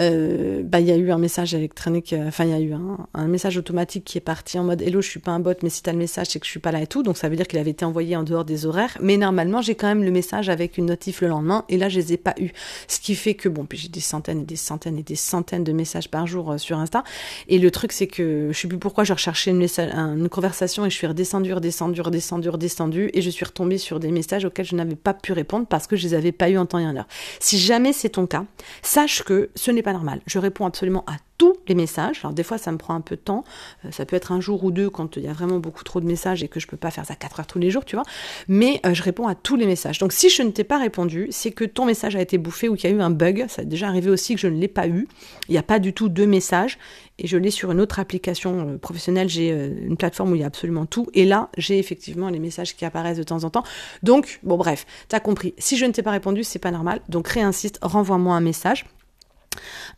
[0.00, 2.74] euh, bah il y a eu un message électronique, euh, enfin il y a eu
[2.74, 5.70] un, message automatique qui est parti en mode hello je suis pas un bot mais
[5.70, 7.02] si t'as le message c'est que je suis pas là et tout.
[7.02, 8.98] Donc ça veut dire qu'il avait été envoyé en dehors des horaires.
[9.00, 11.64] Mais normalement j'ai quand même le message avec une notif le lendemain.
[11.68, 12.50] Et là je les ai pas eu
[12.88, 15.64] ce qui fait que bon puis j'ai des centaines et des centaines et des centaines
[15.64, 17.02] de messages par jour euh, sur Insta.
[17.48, 20.90] Et le truc c'est que je sais plus pourquoi je recherchais une, une conversation et
[20.90, 23.10] je suis redescendue redescendue redescendue redescendue.
[23.14, 25.96] Et je suis retombée sur des messages auxquels je n'avais pas pu répondre parce que
[25.96, 27.08] je les avais pas eu en temps et en heure.
[27.40, 28.35] Si jamais c'est ton cas
[28.82, 30.20] sache que ce n'est pas normal.
[30.26, 32.20] Je réponds absolument à tous les messages.
[32.22, 33.44] Alors des fois ça me prend un peu de temps,
[33.84, 36.00] euh, ça peut être un jour ou deux quand il y a vraiment beaucoup trop
[36.00, 37.96] de messages et que je peux pas faire ça 4 heures tous les jours, tu
[37.96, 38.04] vois.
[38.48, 39.98] Mais euh, je réponds à tous les messages.
[39.98, 42.76] Donc si je ne t'ai pas répondu, c'est que ton message a été bouffé ou
[42.76, 43.46] qu'il y a eu un bug.
[43.48, 45.08] Ça a déjà arrivé aussi que je ne l'ai pas eu.
[45.48, 46.78] Il n'y a pas du tout deux messages
[47.18, 49.28] et je l'ai sur une autre application euh, professionnelle.
[49.28, 52.76] J'ai une plateforme où il y a absolument tout et là j'ai effectivement les messages
[52.76, 53.64] qui apparaissent de temps en temps.
[54.02, 55.54] Donc bon bref, t'as compris.
[55.58, 57.00] Si je ne t'ai pas répondu, c'est pas normal.
[57.08, 58.84] Donc réinsiste, renvoie-moi un message.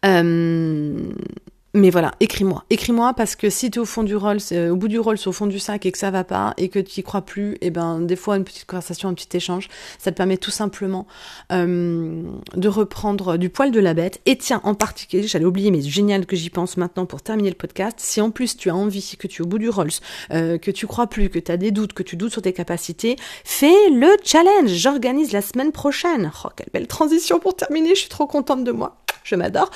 [0.04, 1.12] Euh,
[1.74, 2.64] mais voilà, écris-moi.
[2.70, 4.38] Écris-moi parce que si tu es au fond du rôle,
[4.70, 6.70] au bout du rôle, c'est au fond du sac et que ça va pas et
[6.70, 9.36] que tu y crois plus, et eh ben des fois une petite conversation, un petit
[9.36, 11.06] échange, ça te permet tout simplement
[11.52, 12.22] euh,
[12.54, 14.20] de reprendre du poil de la bête.
[14.24, 17.54] Et tiens, en particulier, j'allais oublier, mais génial que j'y pense maintenant pour terminer le
[17.54, 17.96] podcast.
[17.98, 19.90] Si en plus tu as envie, que tu es au bout du rôle,
[20.32, 22.54] euh, que tu crois plus, que tu as des doutes, que tu doutes sur tes
[22.54, 24.70] capacités, fais le challenge.
[24.70, 26.32] J'organise la semaine prochaine.
[26.44, 27.90] Oh, quelle belle transition pour terminer.
[27.90, 28.96] Je suis trop contente de moi
[29.28, 29.70] je m'adore.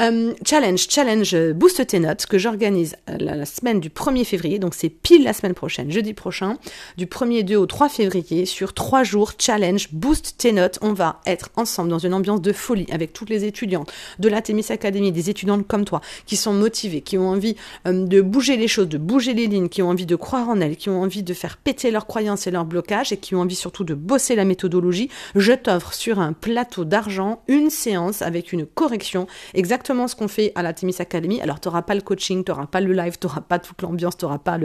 [0.00, 4.58] Euh, challenge, challenge, euh, booste tes notes que j'organise euh, la, semaine du 1er février,
[4.58, 6.56] donc c'est pile la semaine prochaine, jeudi prochain,
[6.96, 10.78] du 1er 2 au 3 février, sur 3 jours, challenge, booste tes notes.
[10.82, 14.42] On va être ensemble dans une ambiance de folie avec toutes les étudiantes de la
[14.42, 18.68] Témis Academy, des étudiantes comme toi, qui sont motivées, qui ont envie de bouger les
[18.68, 21.22] choses, de bouger les lignes, qui ont envie de croire en elles, qui ont envie
[21.22, 24.34] de faire péter leurs croyances et leurs blocages et qui ont envie surtout de bosser
[24.34, 25.10] la méthodologie.
[25.34, 30.52] Je t'offre sur un plateau d'argent une séance avec une correction exactement ce qu'on fait
[30.54, 31.25] à la Timis Academy.
[31.40, 33.80] Alors, tu n'auras pas le coaching, tu n'auras pas le live, tu n'auras pas toute
[33.82, 34.58] l'ambiance, tu n'auras pas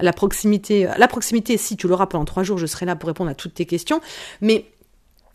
[0.00, 0.88] la proximité.
[0.96, 3.54] La proximité, si tu l'auras pendant trois jours, je serai là pour répondre à toutes
[3.54, 4.00] tes questions.
[4.40, 4.66] Mais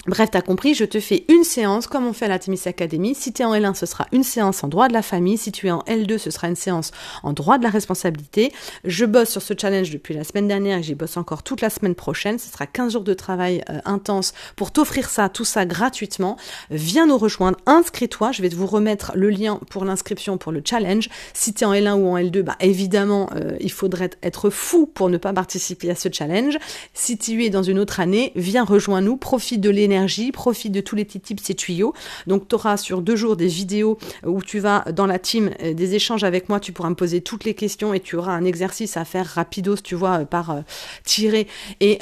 [0.05, 3.15] Bref, t'as compris, je te fais une séance comme on fait à la Timis Academy.
[3.15, 5.37] Si tu es en L1, ce sera une séance en droit de la famille.
[5.37, 6.91] Si tu es en L2, ce sera une séance
[7.23, 8.51] en droit de la responsabilité.
[8.83, 11.69] Je bosse sur ce challenge depuis la semaine dernière et j'y bosse encore toute la
[11.69, 12.37] semaine prochaine.
[12.37, 16.35] Ce sera 15 jours de travail euh, intense pour t'offrir ça, tout ça gratuitement.
[16.69, 18.33] Viens nous rejoindre, inscris-toi.
[18.33, 21.07] Je vais vous remettre le lien pour l'inscription pour le challenge.
[21.33, 24.85] Si tu es en L1 ou en L2, bah évidemment, euh, il faudrait être fou
[24.85, 26.57] pour ne pas participer à ce challenge.
[26.93, 29.92] Si tu es dans une autre année, viens rejoins-nous, profite de l'énergie
[30.33, 31.93] profite de tous les petits tips et tuyaux.
[32.27, 35.73] Donc tu auras sur deux jours des vidéos où tu vas dans la team euh,
[35.73, 38.45] des échanges avec moi, tu pourras me poser toutes les questions et tu auras un
[38.45, 40.61] exercice à faire rapidos, tu vois, euh, par euh,
[41.03, 41.47] tirer
[41.79, 41.99] et,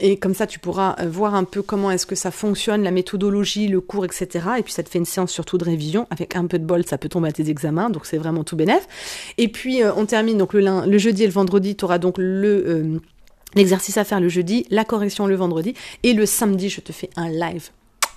[0.00, 3.68] et comme ça tu pourras voir un peu comment est-ce que ça fonctionne, la méthodologie,
[3.68, 4.28] le cours, etc.
[4.58, 6.84] Et puis ça te fait une séance surtout de révision avec un peu de bol,
[6.86, 8.86] ça peut tomber à tes examens, donc c'est vraiment tout bénef.
[9.38, 13.00] Et puis on termine donc le, le jeudi et le vendredi, tu auras donc le
[13.54, 17.10] L'exercice à faire le jeudi, la correction le vendredi et le samedi, je te fais
[17.16, 17.70] un live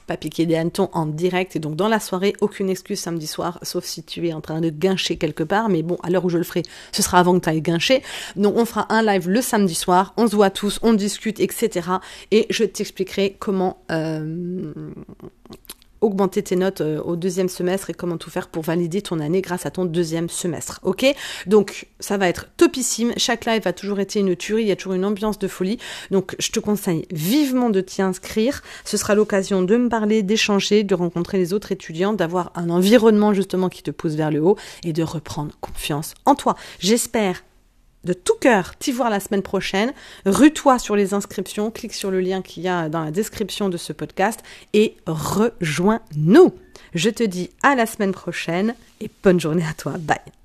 [0.08, 3.60] pas piquer des hannetons en direct et donc dans la soirée, aucune excuse samedi soir,
[3.62, 6.30] sauf si tu es en train de guincher quelque part, mais bon, à l'heure où
[6.30, 8.04] je le ferai, ce sera avant que tu ailles guincher.
[8.36, 11.88] Donc on fera un live le samedi soir, on se voit tous, on discute, etc.
[12.32, 14.74] Et je t'expliquerai comment euh,
[16.04, 19.42] augmenter tes notes euh, au deuxième semestre et comment tout faire pour valider ton année
[19.42, 20.80] grâce à ton deuxième semestre.
[20.84, 21.06] Ok?
[21.48, 23.14] Donc ça va être topissime.
[23.18, 25.78] Chaque live a toujours été une tuerie, il y a toujours une ambiance de folie.
[26.12, 28.62] Donc je te conseille vivement de t'y inscrire.
[28.86, 33.34] Ce sera l'occasion de me parler, d'échanger, de rencontrer les autres étudiants, d'avoir un environnement
[33.34, 36.56] justement qui te pousse vers le haut et de reprendre confiance en toi.
[36.80, 37.44] J'espère
[38.04, 39.94] de tout cœur t'y voir la semaine prochaine.
[40.26, 43.78] Rue-toi sur les inscriptions, clique sur le lien qu'il y a dans la description de
[43.78, 44.42] ce podcast
[44.74, 46.54] et rejoins-nous.
[46.94, 49.94] Je te dis à la semaine prochaine et bonne journée à toi.
[50.00, 50.43] Bye.